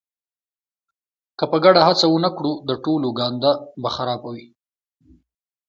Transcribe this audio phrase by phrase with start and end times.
[1.37, 3.51] که په ګډه هڅه ونه کړو د ټولو ګانده
[3.81, 4.47] به خرابه وي.